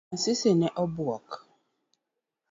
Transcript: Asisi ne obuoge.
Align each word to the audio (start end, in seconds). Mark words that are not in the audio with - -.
Asisi 0.13 0.51
ne 0.59 0.69
obuoge. 0.83 1.37